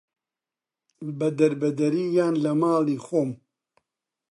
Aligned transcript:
بە 1.17 1.27
دەربەدەری 1.39 2.05
یان 2.17 2.35
لە 2.43 2.51
ماڵی 2.61 2.99
خۆم 3.05 3.29